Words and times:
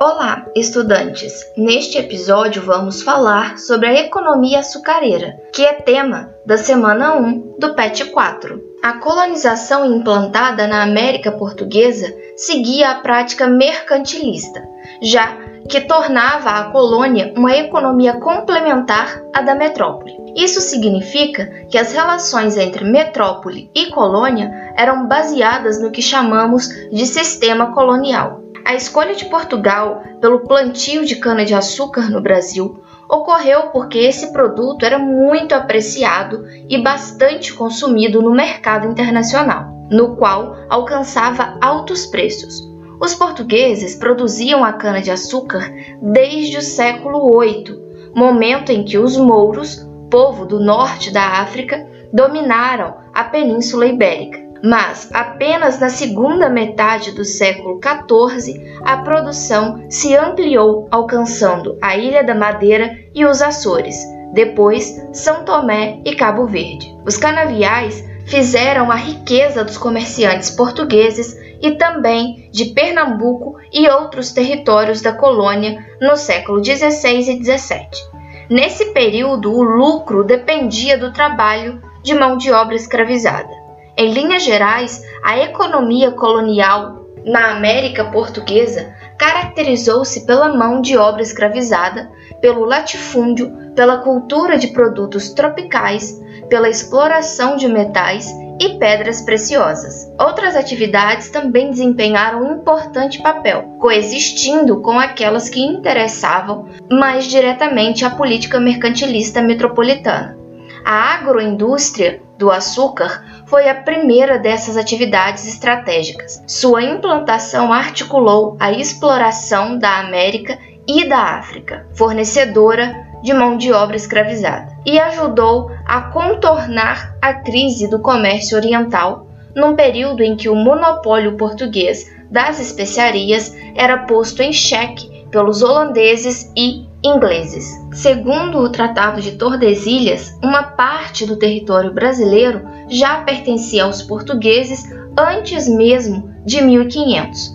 Olá, 0.00 0.46
estudantes! 0.54 1.44
Neste 1.56 1.98
episódio 1.98 2.62
vamos 2.62 3.02
falar 3.02 3.58
sobre 3.58 3.88
a 3.88 4.00
economia 4.00 4.60
açucareira, 4.60 5.36
que 5.52 5.64
é 5.64 5.72
tema 5.72 6.32
da 6.46 6.56
semana 6.56 7.16
1 7.16 7.56
do 7.58 7.74
PET 7.74 8.04
4. 8.04 8.62
A 8.80 8.92
colonização 8.98 9.84
implantada 9.84 10.68
na 10.68 10.84
América 10.84 11.32
Portuguesa 11.32 12.14
seguia 12.36 12.90
a 12.90 13.00
prática 13.00 13.48
mercantilista, 13.48 14.62
já 15.02 15.36
que 15.68 15.80
tornava 15.80 16.50
a 16.50 16.70
colônia 16.70 17.32
uma 17.36 17.56
economia 17.56 18.14
complementar 18.20 19.20
à 19.34 19.42
da 19.42 19.56
metrópole. 19.56 20.16
Isso 20.36 20.60
significa 20.60 21.46
que 21.68 21.76
as 21.76 21.92
relações 21.92 22.56
entre 22.56 22.84
metrópole 22.84 23.68
e 23.74 23.86
colônia 23.86 24.72
eram 24.76 25.08
baseadas 25.08 25.82
no 25.82 25.90
que 25.90 26.00
chamamos 26.00 26.68
de 26.68 27.04
sistema 27.04 27.72
colonial. 27.72 28.47
A 28.64 28.74
escolha 28.74 29.14
de 29.14 29.26
Portugal 29.26 30.02
pelo 30.20 30.40
plantio 30.40 31.04
de 31.04 31.16
cana-de-açúcar 31.16 32.10
no 32.10 32.20
Brasil 32.20 32.82
ocorreu 33.08 33.68
porque 33.68 33.98
esse 33.98 34.32
produto 34.32 34.84
era 34.84 34.98
muito 34.98 35.54
apreciado 35.54 36.44
e 36.68 36.82
bastante 36.82 37.54
consumido 37.54 38.20
no 38.20 38.32
mercado 38.32 38.86
internacional, 38.86 39.86
no 39.90 40.16
qual 40.16 40.56
alcançava 40.68 41.56
altos 41.60 42.06
preços. 42.06 42.68
Os 43.00 43.14
portugueses 43.14 43.94
produziam 43.94 44.64
a 44.64 44.72
cana-de-açúcar 44.72 45.72
desde 46.02 46.58
o 46.58 46.62
século 46.62 47.40
VIII, 47.40 48.12
momento 48.14 48.70
em 48.70 48.84
que 48.84 48.98
os 48.98 49.16
mouros, 49.16 49.86
povo 50.10 50.44
do 50.44 50.60
norte 50.60 51.10
da 51.10 51.40
África, 51.40 51.86
dominaram 52.12 52.96
a 53.14 53.24
Península 53.24 53.86
Ibérica 53.86 54.47
mas 54.62 55.08
apenas 55.12 55.78
na 55.78 55.88
segunda 55.88 56.48
metade 56.48 57.12
do 57.12 57.24
século 57.24 57.80
XIV 57.82 58.78
a 58.84 58.98
produção 58.98 59.84
se 59.88 60.14
ampliou, 60.16 60.88
alcançando 60.90 61.76
a 61.80 61.96
Ilha 61.96 62.24
da 62.24 62.34
Madeira 62.34 62.98
e 63.14 63.24
os 63.24 63.40
Açores, 63.42 63.96
depois 64.32 65.00
São 65.12 65.44
Tomé 65.44 66.00
e 66.04 66.14
Cabo 66.14 66.46
Verde. 66.46 66.96
Os 67.04 67.16
canaviais 67.16 68.04
fizeram 68.26 68.90
a 68.90 68.94
riqueza 68.94 69.64
dos 69.64 69.78
comerciantes 69.78 70.50
portugueses 70.50 71.36
e 71.60 71.72
também 71.72 72.48
de 72.52 72.66
Pernambuco 72.66 73.56
e 73.72 73.88
outros 73.88 74.32
territórios 74.32 75.00
da 75.00 75.12
colônia 75.12 75.84
no 76.00 76.16
século 76.16 76.62
XVI 76.62 77.18
e 77.18 77.42
XVII. 77.42 78.18
Nesse 78.50 78.92
período, 78.92 79.52
o 79.52 79.62
lucro 79.62 80.24
dependia 80.24 80.96
do 80.96 81.12
trabalho 81.12 81.82
de 82.02 82.14
mão 82.14 82.36
de 82.36 82.50
obra 82.52 82.74
escravizada. 82.74 83.57
Em 83.98 84.12
linhas 84.12 84.44
gerais, 84.44 85.02
a 85.24 85.40
economia 85.40 86.12
colonial 86.12 87.04
na 87.24 87.50
América 87.50 88.04
Portuguesa 88.04 88.94
caracterizou-se 89.18 90.24
pela 90.24 90.54
mão 90.56 90.80
de 90.80 90.96
obra 90.96 91.20
escravizada, 91.20 92.08
pelo 92.40 92.64
latifúndio, 92.64 93.52
pela 93.74 93.98
cultura 93.98 94.56
de 94.56 94.68
produtos 94.68 95.30
tropicais, 95.30 96.16
pela 96.48 96.68
exploração 96.68 97.56
de 97.56 97.66
metais 97.66 98.32
e 98.60 98.78
pedras 98.78 99.20
preciosas. 99.22 100.08
Outras 100.16 100.54
atividades 100.54 101.28
também 101.30 101.70
desempenharam 101.70 102.44
um 102.44 102.60
importante 102.60 103.20
papel, 103.20 103.64
coexistindo 103.80 104.80
com 104.80 104.96
aquelas 104.96 105.48
que 105.48 105.60
interessavam 105.60 106.68
mais 106.88 107.26
diretamente 107.26 108.04
a 108.04 108.10
política 108.10 108.60
mercantilista 108.60 109.42
metropolitana. 109.42 110.38
A 110.84 111.16
agroindústria 111.16 112.22
do 112.38 112.52
açúcar 112.52 113.37
foi 113.48 113.68
a 113.68 113.74
primeira 113.74 114.38
dessas 114.38 114.76
atividades 114.76 115.46
estratégicas. 115.46 116.42
Sua 116.46 116.82
implantação 116.82 117.72
articulou 117.72 118.56
a 118.60 118.70
exploração 118.70 119.78
da 119.78 119.98
América 120.00 120.58
e 120.86 121.08
da 121.08 121.18
África, 121.18 121.86
fornecedora 121.94 123.06
de 123.22 123.32
mão 123.34 123.56
de 123.56 123.72
obra 123.72 123.96
escravizada, 123.96 124.76
e 124.86 124.98
ajudou 124.98 125.70
a 125.84 126.02
contornar 126.02 127.16
a 127.20 127.34
crise 127.34 127.88
do 127.88 128.00
comércio 128.00 128.56
oriental 128.56 129.26
num 129.54 129.74
período 129.74 130.22
em 130.22 130.36
que 130.36 130.48
o 130.48 130.54
monopólio 130.54 131.36
português 131.36 132.10
das 132.30 132.60
especiarias 132.60 133.54
era 133.74 134.04
posto 134.04 134.42
em 134.42 134.52
xeque 134.52 135.26
pelos 135.30 135.62
holandeses 135.62 136.52
e 136.56 136.87
ingleses. 137.02 137.66
Segundo 137.92 138.58
o 138.58 138.70
Tratado 138.70 139.20
de 139.20 139.36
Tordesilhas, 139.36 140.38
uma 140.42 140.62
parte 140.62 141.26
do 141.26 141.36
território 141.36 141.92
brasileiro 141.92 142.62
já 142.88 143.22
pertencia 143.22 143.84
aos 143.84 144.02
portugueses 144.02 144.84
antes 145.16 145.68
mesmo 145.68 146.34
de 146.44 146.62
1500. 146.62 147.52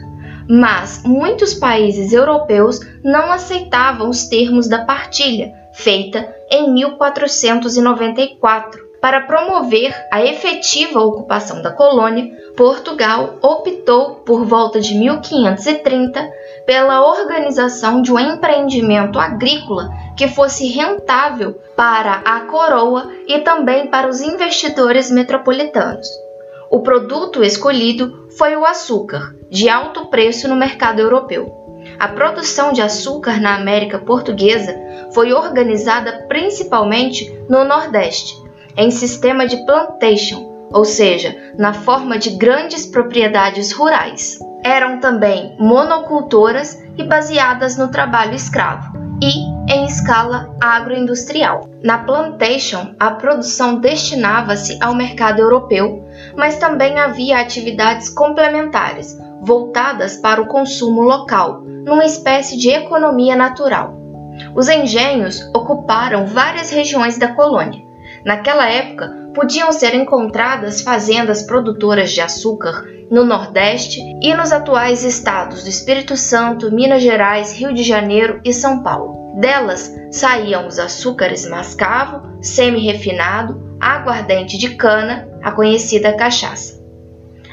Mas 0.50 1.04
muitos 1.06 1.54
países 1.54 2.12
europeus 2.12 2.80
não 3.04 3.32
aceitavam 3.32 4.10
os 4.10 4.28
termos 4.28 4.68
da 4.68 4.84
partilha, 4.86 5.54
feita 5.74 6.28
em 6.52 6.74
1494, 6.74 8.83
para 9.04 9.20
promover 9.20 9.94
a 10.10 10.24
efetiva 10.24 11.02
ocupação 11.02 11.62
da 11.62 11.70
colônia, 11.70 12.32
Portugal 12.56 13.38
optou, 13.42 14.12
por 14.26 14.46
volta 14.46 14.80
de 14.80 14.96
1530, 14.96 16.26
pela 16.66 17.06
organização 17.06 18.02
de 18.02 18.14
um 18.14 18.18
empreendimento 18.18 19.20
agrícola 19.20 19.90
que 20.16 20.30
fosse 20.30 20.70
rentável 20.70 21.60
para 21.76 22.22
a 22.24 22.46
coroa 22.46 23.12
e 23.28 23.40
também 23.40 23.88
para 23.88 24.08
os 24.08 24.22
investidores 24.22 25.12
metropolitanos. 25.12 26.08
O 26.72 26.80
produto 26.80 27.44
escolhido 27.44 28.30
foi 28.38 28.56
o 28.56 28.64
açúcar, 28.64 29.36
de 29.50 29.68
alto 29.68 30.06
preço 30.06 30.48
no 30.48 30.56
mercado 30.56 31.02
europeu. 31.02 31.52
A 32.00 32.08
produção 32.08 32.72
de 32.72 32.82
açúcar 32.82 33.42
na 33.42 33.56
América 33.58 34.00
Portuguesa 34.00 34.74
foi 35.14 35.34
organizada 35.34 36.26
principalmente 36.30 37.30
no 37.50 37.66
Nordeste, 37.66 38.43
em 38.78 38.92
sistema 38.92 39.46
de 39.46 39.66
plantation, 39.66 40.52
ou 40.72 40.86
seja, 40.86 41.36
na 41.58 41.74
forma 41.74 42.18
de 42.18 42.32
grandes 42.32 42.86
propriedades 42.86 43.72
rurais. 43.72 44.40
Eram 44.64 45.00
também 45.00 45.56
monocultoras 45.60 46.82
e 46.98 47.04
baseadas 47.04 47.78
no 47.78 47.90
trabalho 47.90 48.34
escravo 48.34 49.04
e 49.22 49.46
em 49.72 49.86
escala 49.86 50.54
agroindustrial. 50.62 51.70
Na 51.84 52.00
plantation, 52.00 52.94
a 53.00 53.12
produção 53.12 53.76
destinava-se 53.76 54.78
ao 54.82 54.96
mercado 54.96 55.40
europeu, 55.40 56.04
mas 56.36 56.58
também 56.58 57.00
havia 57.00 57.40
atividades 57.40 58.10
complementares 58.10 59.18
voltadas 59.42 60.18
para 60.18 60.42
o 60.42 60.48
consumo 60.48 61.02
local, 61.02 61.62
numa 61.62 62.06
espécie 62.06 62.58
de 62.58 62.70
economia 62.70 63.36
natural. 63.36 63.94
Os 64.56 64.70
engenhos 64.70 65.42
ocuparam 65.54 66.26
várias 66.26 66.72
regiões 66.72 67.18
da 67.18 67.30
colônia, 67.30 67.83
Naquela 68.26 68.70
época, 68.70 69.24
podiam 69.34 69.72
ser 69.72 69.96
encontradas 69.96 70.82
fazendas 70.82 71.44
produtoras 71.44 72.12
de 72.12 72.22
açúcar 72.22 72.86
no 73.10 73.26
Nordeste 73.26 74.00
e 74.22 74.34
nos 74.34 74.52
atuais 74.52 75.04
estados 75.04 75.64
do 75.64 75.70
Espírito 75.70 76.16
Santo, 76.16 76.72
Minas 76.72 77.04
Gerais, 77.04 77.54
Rio 77.54 77.74
de 77.74 77.84
Janeiro 77.84 78.40
e 78.46 78.54
São 78.54 78.82
Paulo. 78.82 79.40
Delas 79.40 79.92
saíam 80.12 80.68
os 80.68 80.80
açúcares 80.80 81.48
mascavo, 81.48 82.42
semi-refinado, 82.42 83.78
aguardente 83.80 84.58
de 84.58 84.76
cana, 84.76 85.28
a 85.42 85.52
conhecida 85.52 86.16
cachaça. 86.16 86.82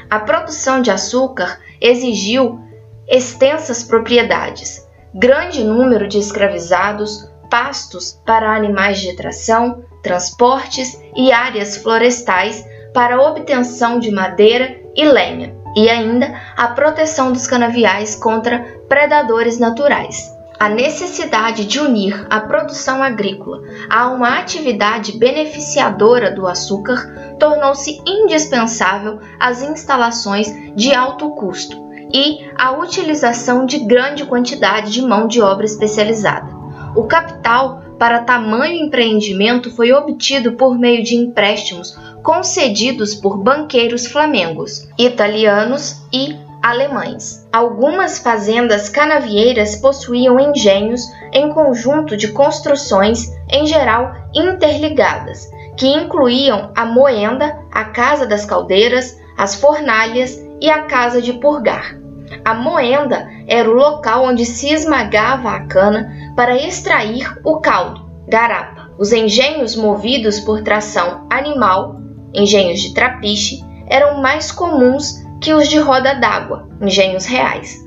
A 0.09 0.19
produção 0.19 0.81
de 0.81 0.91
açúcar 0.91 1.59
exigiu 1.79 2.59
extensas 3.07 3.83
propriedades, 3.83 4.87
grande 5.13 5.63
número 5.63 6.07
de 6.07 6.17
escravizados, 6.17 7.29
pastos 7.49 8.19
para 8.25 8.55
animais 8.55 8.99
de 8.99 9.15
tração, 9.15 9.83
transportes 10.01 10.99
e 11.15 11.31
áreas 11.31 11.77
florestais 11.77 12.65
para 12.93 13.21
obtenção 13.21 13.99
de 13.99 14.11
madeira 14.11 14.77
e 14.95 15.05
lenha, 15.05 15.55
e 15.75 15.89
ainda 15.89 16.33
a 16.57 16.67
proteção 16.69 17.31
dos 17.31 17.47
canaviais 17.47 18.15
contra 18.15 18.59
predadores 18.89 19.57
naturais. 19.57 20.29
A 20.59 20.69
necessidade 20.69 21.65
de 21.65 21.79
unir 21.79 22.27
a 22.29 22.39
produção 22.39 23.01
agrícola 23.01 23.61
a 23.89 24.09
uma 24.09 24.37
atividade 24.37 25.17
beneficiadora 25.17 26.29
do 26.29 26.45
açúcar 26.45 27.35
tornou-se 27.39 27.99
indispensável 28.05 29.19
as 29.39 29.63
instalações 29.63 30.53
de 30.75 30.93
alto 30.93 31.31
custo 31.31 31.75
e 32.13 32.47
a 32.55 32.73
utilização 32.73 33.65
de 33.65 33.79
grande 33.79 34.23
quantidade 34.25 34.91
de 34.91 35.01
mão 35.01 35.27
de 35.27 35.41
obra 35.41 35.65
especializada. 35.65 36.51
O 36.95 37.05
capital 37.05 37.81
para 38.01 38.23
tamanho 38.23 38.83
empreendimento 38.83 39.69
foi 39.69 39.93
obtido 39.93 40.53
por 40.53 40.75
meio 40.75 41.03
de 41.03 41.15
empréstimos 41.15 41.95
concedidos 42.23 43.13
por 43.13 43.37
banqueiros 43.37 44.07
flamengos, 44.07 44.89
italianos 44.97 46.01
e 46.11 46.35
alemães. 46.63 47.47
Algumas 47.53 48.17
fazendas 48.17 48.89
canavieiras 48.89 49.75
possuíam 49.75 50.39
engenhos 50.39 51.03
em 51.31 51.53
conjunto 51.53 52.17
de 52.17 52.29
construções, 52.29 53.31
em 53.47 53.67
geral 53.67 54.15
interligadas, 54.33 55.47
que 55.77 55.85
incluíam 55.85 56.71
a 56.75 56.83
moenda, 56.83 57.55
a 57.71 57.85
casa 57.85 58.25
das 58.25 58.45
caldeiras, 58.45 59.15
as 59.37 59.53
fornalhas 59.53 60.43
e 60.59 60.71
a 60.71 60.85
casa 60.85 61.21
de 61.21 61.33
purgar. 61.33 62.01
A 62.43 62.55
moenda 62.55 63.29
era 63.45 63.69
o 63.69 63.73
local 63.73 64.23
onde 64.23 64.43
se 64.45 64.73
esmagava 64.73 65.51
a 65.51 65.67
cana 65.67 66.20
para 66.35 66.55
extrair 66.55 67.39
o 67.43 67.59
caldo, 67.59 68.09
garapa. 68.27 68.91
Os 68.97 69.11
engenhos 69.11 69.75
movidos 69.75 70.39
por 70.39 70.61
tração 70.63 71.27
animal, 71.29 72.01
engenhos 72.33 72.79
de 72.79 72.93
trapiche, 72.93 73.59
eram 73.87 74.21
mais 74.21 74.51
comuns 74.51 75.21
que 75.41 75.53
os 75.53 75.67
de 75.67 75.79
roda 75.79 76.13
d'água, 76.13 76.69
engenhos 76.79 77.25
reais, 77.25 77.77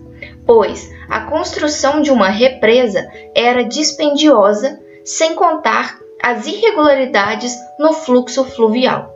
pois 0.45 0.91
a 1.09 1.21
construção 1.21 2.03
de 2.03 2.11
uma 2.11 2.29
represa 2.29 3.07
era 3.35 3.65
dispendiosa, 3.65 4.81
sem 5.05 5.35
contar 5.35 5.99
as 6.23 6.47
irregularidades 6.47 7.57
no 7.79 7.93
fluxo 7.93 8.45
fluvial. 8.45 9.13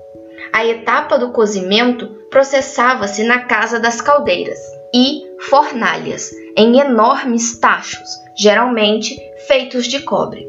A 0.53 0.65
etapa 0.65 1.19
do 1.19 1.31
cozimento 1.31 2.07
processava-se 2.31 3.25
na 3.25 3.41
casa 3.41 3.81
das 3.81 4.01
caldeiras 4.01 4.59
e 4.95 5.28
fornalhas, 5.39 6.31
em 6.57 6.81
enormes 6.81 7.59
tachos, 7.59 8.09
geralmente 8.37 9.17
feitos 9.47 9.87
de 9.87 10.01
cobre. 10.01 10.47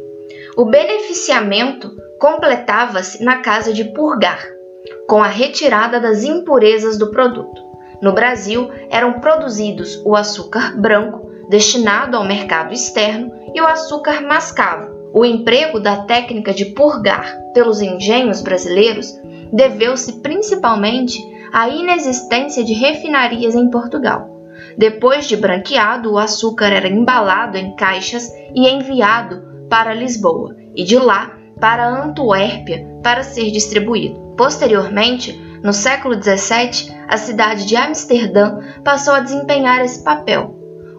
O 0.57 0.65
beneficiamento 0.65 1.95
completava-se 2.19 3.23
na 3.23 3.37
casa 3.37 3.71
de 3.73 3.85
purgar, 3.85 4.45
com 5.07 5.23
a 5.23 5.27
retirada 5.27 5.99
das 5.99 6.23
impurezas 6.23 6.97
do 6.97 7.11
produto. 7.11 7.61
No 8.01 8.13
Brasil, 8.13 8.69
eram 8.89 9.19
produzidos 9.19 10.01
o 10.05 10.15
açúcar 10.15 10.75
branco, 10.79 11.29
destinado 11.49 12.15
ao 12.15 12.25
mercado 12.25 12.73
externo, 12.73 13.31
e 13.53 13.61
o 13.61 13.65
açúcar 13.65 14.21
mascavo. 14.21 15.11
O 15.13 15.25
emprego 15.25 15.79
da 15.79 16.03
técnica 16.03 16.53
de 16.53 16.65
purgar 16.65 17.35
pelos 17.53 17.81
engenhos 17.81 18.41
brasileiros 18.41 19.11
deveu-se 19.51 20.21
principalmente 20.21 21.19
à 21.51 21.67
inexistência 21.67 22.63
de 22.63 22.73
refinarias 22.73 23.55
em 23.55 23.69
Portugal. 23.69 24.38
Depois 24.77 25.27
de 25.27 25.35
branqueado, 25.35 26.13
o 26.13 26.17
açúcar 26.17 26.67
era 26.67 26.87
embalado 26.87 27.57
em 27.57 27.75
caixas 27.75 28.31
e 28.55 28.67
enviado 28.67 29.67
para 29.69 29.93
Lisboa 29.93 30.55
e 30.75 30.83
de 30.83 30.97
lá 30.97 31.37
para 31.59 31.87
Antuérpia 31.87 32.85
para 33.03 33.23
ser 33.23 33.51
distribuído. 33.51 34.19
Posteriormente, 34.37 35.33
no 35.63 35.73
século 35.73 36.15
XVII, 36.21 36.95
a 37.07 37.17
cidade 37.17 37.65
de 37.65 37.75
Amsterdã 37.75 38.59
passou 38.83 39.13
a 39.13 39.19
desempenhar 39.19 39.83
esse 39.83 40.03
papel, 40.03 40.55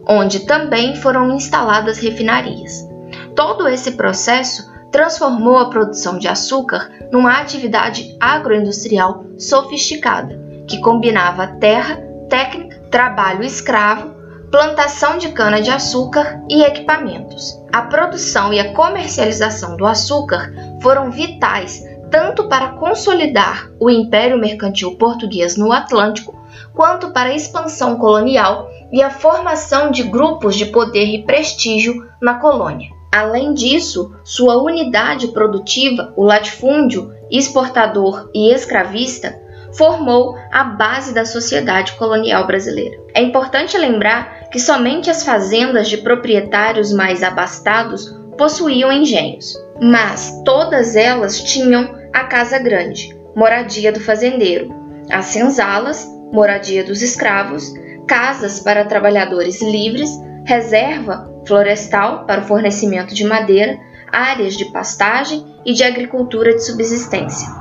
onde 0.07 0.41
também 0.41 0.95
foram 0.97 1.33
instaladas 1.33 1.99
refinarias. 1.99 2.87
Todo 3.35 3.67
esse 3.69 3.93
processo 3.93 4.71
transformou 4.93 5.57
a 5.57 5.71
produção 5.71 6.19
de 6.19 6.29
açúcar 6.29 6.91
numa 7.11 7.41
atividade 7.41 8.17
agroindustrial 8.21 9.25
sofisticada, 9.39 10.39
que 10.67 10.81
combinava 10.81 11.47
terra, 11.59 11.97
técnica, 12.29 12.70
trabalho 12.91 13.45
escravo, 13.45 14.15
plantação 14.51 15.17
de 15.17 15.31
cana-de-açúcar 15.31 16.43
e 16.51 16.63
equipamentos. 16.63 17.57
A 17.73 17.83
produção 17.83 18.53
e 18.53 18.59
a 18.59 18.75
comercialização 18.75 19.77
do 19.77 19.87
açúcar 19.87 20.53
foram 20.83 21.11
vitais 21.11 21.85
tanto 22.11 22.49
para 22.49 22.71
consolidar 22.71 23.71
o 23.79 23.89
império 23.89 24.37
mercantil 24.37 24.97
português 24.97 25.57
no 25.57 25.73
Atlântico, 25.73 26.37
quanto 26.75 27.13
para 27.13 27.31
a 27.31 27.35
expansão 27.35 27.97
colonial 27.97 28.69
e 28.91 29.01
a 29.01 29.11
formação 29.11 29.93
de 29.93 30.03
grupos 30.03 30.57
de 30.57 30.67
poder 30.67 31.05
e 31.05 31.23
prestígio 31.23 32.09
na 32.21 32.35
colônia. 32.35 32.91
Além 33.13 33.55
disso, 33.55 34.13
sua 34.25 34.61
unidade 34.61 35.29
produtiva, 35.29 36.13
o 36.17 36.25
latifúndio, 36.25 37.13
exportador 37.31 38.29
e 38.35 38.53
escravista, 38.53 39.37
formou 39.73 40.37
a 40.51 40.65
base 40.65 41.15
da 41.15 41.25
sociedade 41.25 41.93
colonial 41.93 42.47
brasileira. 42.47 42.99
É 43.15 43.23
importante 43.23 43.77
lembrar 43.79 44.49
que 44.51 44.59
somente 44.59 45.11
as 45.11 45.25
fazendas 45.25 45.89
de 45.89 45.99
proprietários 45.99 46.93
mais 46.93 47.23
abastados 47.23 48.15
possuíam 48.37 48.91
engenhos, 48.91 49.55
mas 49.81 50.43
todas 50.45 50.97
elas 50.97 51.43
tinham 51.43 51.95
a 52.13 52.25
casa 52.25 52.59
grande, 52.59 53.17
moradia 53.35 53.93
do 53.93 54.01
fazendeiro, 54.01 54.75
as 55.11 55.27
senzalas, 55.27 56.07
moradia 56.33 56.83
dos 56.85 57.03
escravos, 57.03 57.73
casas 58.07 58.61
para 58.61 58.85
trabalhadores 58.85 59.61
livres, 59.61 60.11
reserva 60.45 61.31
florestal 61.47 62.27
para 62.27 62.41
o 62.41 62.45
fornecimento 62.45 63.15
de 63.15 63.25
madeira, 63.25 63.79
áreas 64.13 64.57
de 64.57 64.65
pastagem 64.67 65.45
e 65.65 65.73
de 65.73 65.85
agricultura 65.85 66.55
de 66.55 66.65
subsistência. 66.65 67.60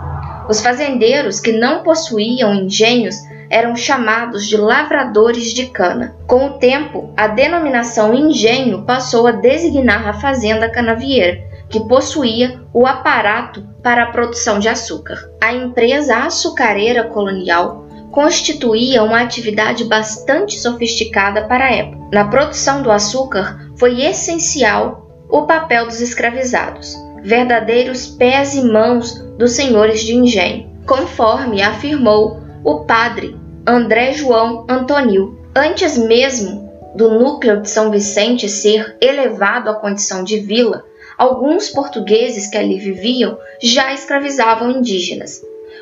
Os 0.49 0.61
fazendeiros 0.61 1.39
que 1.39 1.51
não 1.51 1.83
possuíam 1.83 2.55
engenhos 2.55 3.17
eram 3.51 3.75
chamados 3.75 4.47
de 4.47 4.57
lavradores 4.57 5.53
de 5.53 5.67
cana. 5.67 6.15
Com 6.25 6.47
o 6.47 6.53
tempo, 6.57 7.13
a 7.15 7.27
denominação 7.27 8.15
engenho 8.15 8.83
passou 8.83 9.27
a 9.27 9.31
designar 9.31 10.07
a 10.07 10.13
fazenda 10.13 10.67
canavieira, 10.67 11.39
que 11.69 11.79
possuía 11.87 12.59
o 12.73 12.87
aparato 12.87 13.63
para 13.83 14.05
a 14.05 14.11
produção 14.11 14.57
de 14.57 14.67
açúcar. 14.67 15.29
A 15.39 15.53
empresa 15.53 16.15
açucareira 16.17 17.03
colonial 17.03 17.87
constituía 18.11 19.03
uma 19.03 19.21
atividade 19.21 19.83
bastante 19.83 20.59
sofisticada 20.59 21.43
para 21.43 21.65
a 21.65 21.71
época. 21.71 22.07
Na 22.11 22.25
produção 22.25 22.81
do 22.81 22.89
açúcar 22.89 23.69
foi 23.77 24.01
essencial 24.01 25.07
o 25.29 25.43
papel 25.43 25.85
dos 25.85 26.01
escravizados, 26.01 26.95
verdadeiros 27.23 28.07
pés 28.07 28.55
e 28.55 28.61
mãos 28.63 29.13
dos 29.37 29.51
senhores 29.53 30.01
de 30.01 30.15
engenho, 30.15 30.69
conforme 30.85 31.61
afirmou 31.61 32.39
o 32.63 32.85
padre 32.85 33.37
André 33.65 34.13
João 34.13 34.65
Antonil. 34.69 35.37
Antes 35.55 35.97
mesmo 35.97 36.69
do 36.95 37.09
núcleo 37.09 37.61
de 37.61 37.69
São 37.69 37.91
Vicente 37.91 38.49
ser 38.49 38.97
elevado 38.99 39.69
à 39.69 39.75
condição 39.75 40.23
de 40.23 40.39
vila, 40.39 40.83
alguns 41.17 41.69
portugueses 41.69 42.47
que 42.47 42.57
ali 42.57 42.79
viviam 42.79 43.37
já 43.61 43.93
escravizavam 43.93 44.71
indígenas. 44.71 45.41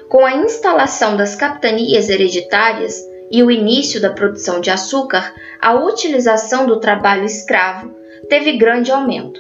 Com 0.09 0.25
a 0.25 0.35
instalação 0.35 1.15
das 1.15 1.35
capitanias 1.35 2.09
hereditárias 2.09 3.01
e 3.29 3.43
o 3.43 3.51
início 3.51 4.01
da 4.01 4.09
produção 4.09 4.61
de 4.61 4.69
açúcar, 4.69 5.33
a 5.61 5.73
utilização 5.75 6.65
do 6.65 6.79
trabalho 6.79 7.25
escravo 7.25 7.93
teve 8.29 8.57
grande 8.57 8.91
aumento. 8.91 9.39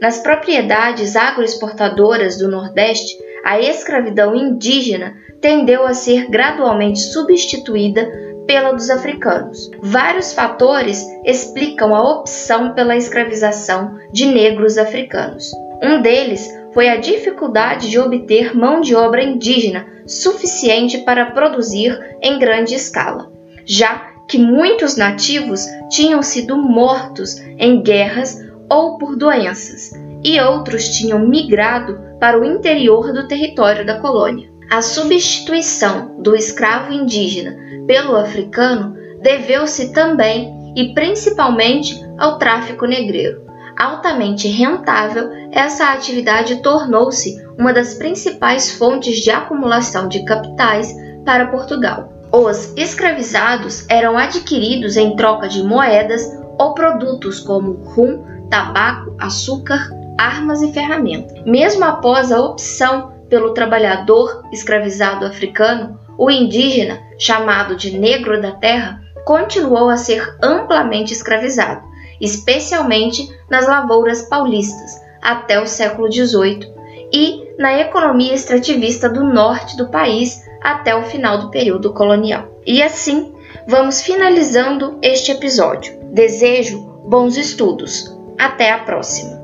Nas 0.00 0.18
propriedades 0.18 1.16
agroexportadoras 1.16 2.38
do 2.38 2.48
Nordeste, 2.48 3.16
a 3.44 3.60
escravidão 3.60 4.34
indígena 4.34 5.16
tendeu 5.40 5.86
a 5.86 5.94
ser 5.94 6.28
gradualmente 6.28 7.00
substituída 7.00 8.06
pela 8.46 8.72
dos 8.72 8.90
africanos. 8.90 9.70
Vários 9.80 10.32
fatores 10.32 11.06
explicam 11.24 11.94
a 11.94 12.02
opção 12.02 12.74
pela 12.74 12.96
escravização 12.96 13.98
de 14.12 14.26
negros 14.26 14.76
africanos. 14.76 15.52
Um 15.82 16.02
deles 16.02 16.48
foi 16.72 16.88
a 16.88 16.96
dificuldade 16.96 17.88
de 17.88 17.98
obter 17.98 18.54
mão 18.56 18.80
de 18.80 18.94
obra 18.94 19.22
indígena 19.22 19.86
suficiente 20.06 20.98
para 20.98 21.26
produzir 21.26 21.98
em 22.20 22.38
grande 22.38 22.74
escala, 22.74 23.30
já 23.64 24.10
que 24.28 24.38
muitos 24.38 24.96
nativos 24.96 25.64
tinham 25.90 26.22
sido 26.22 26.56
mortos 26.56 27.36
em 27.58 27.82
guerras 27.82 28.49
ou 28.70 28.96
por 28.96 29.16
doenças, 29.16 29.90
e 30.22 30.40
outros 30.40 30.88
tinham 30.90 31.26
migrado 31.26 31.98
para 32.20 32.38
o 32.38 32.44
interior 32.44 33.12
do 33.12 33.26
território 33.26 33.84
da 33.84 33.98
colônia. 33.98 34.50
A 34.70 34.82
substituição 34.82 36.16
do 36.22 36.36
escravo 36.36 36.92
indígena 36.92 37.56
pelo 37.86 38.14
africano 38.14 38.96
deveu-se 39.20 39.92
também 39.92 40.72
e 40.76 40.94
principalmente 40.94 42.00
ao 42.16 42.38
tráfico 42.38 42.86
negreiro. 42.86 43.42
Altamente 43.76 44.46
rentável, 44.46 45.30
essa 45.50 45.92
atividade 45.92 46.62
tornou-se 46.62 47.42
uma 47.58 47.72
das 47.72 47.94
principais 47.94 48.72
fontes 48.72 49.18
de 49.20 49.30
acumulação 49.30 50.06
de 50.06 50.24
capitais 50.24 50.94
para 51.24 51.46
Portugal. 51.46 52.12
Os 52.30 52.72
escravizados 52.76 53.86
eram 53.88 54.16
adquiridos 54.16 54.96
em 54.96 55.16
troca 55.16 55.48
de 55.48 55.64
moedas 55.64 56.22
ou 56.58 56.74
produtos 56.74 57.40
como 57.40 57.72
rum, 57.72 58.22
tabaco, 58.50 59.14
açúcar, 59.18 59.90
armas 60.18 60.60
e 60.60 60.72
ferramentas. 60.72 61.42
Mesmo 61.46 61.84
após 61.84 62.30
a 62.30 62.40
opção 62.42 63.12
pelo 63.30 63.54
trabalhador 63.54 64.42
escravizado 64.52 65.24
africano, 65.24 65.98
o 66.18 66.30
indígena, 66.30 67.00
chamado 67.18 67.76
de 67.76 67.98
negro 67.98 68.42
da 68.42 68.52
terra, 68.52 69.00
continuou 69.24 69.88
a 69.88 69.96
ser 69.96 70.36
amplamente 70.42 71.12
escravizado, 71.12 71.82
especialmente 72.20 73.34
nas 73.48 73.66
lavouras 73.66 74.22
paulistas, 74.22 75.00
até 75.22 75.60
o 75.60 75.66
século 75.66 76.12
XVIII, 76.12 76.70
e 77.12 77.54
na 77.58 77.78
economia 77.78 78.34
extrativista 78.34 79.08
do 79.08 79.24
norte 79.24 79.76
do 79.76 79.88
país 79.88 80.44
até 80.62 80.94
o 80.94 81.04
final 81.04 81.38
do 81.38 81.50
período 81.50 81.92
colonial. 81.92 82.48
E 82.66 82.82
assim, 82.82 83.34
vamos 83.66 84.02
finalizando 84.02 84.98
este 85.02 85.32
episódio. 85.32 85.98
Desejo 86.12 86.80
bons 87.06 87.36
estudos. 87.36 88.19
Até 88.40 88.70
a 88.70 88.78
próxima! 88.78 89.39